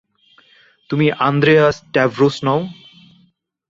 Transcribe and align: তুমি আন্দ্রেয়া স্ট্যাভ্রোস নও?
তুমি 0.89 1.07
আন্দ্রেয়া 1.27 1.65
স্ট্যাভ্রোস 1.77 2.35
নও? 2.45 2.59